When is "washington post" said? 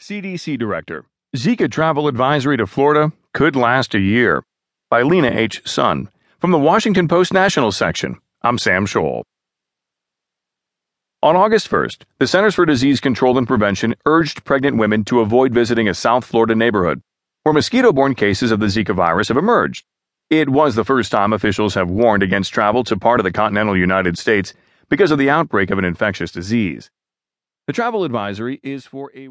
6.58-7.32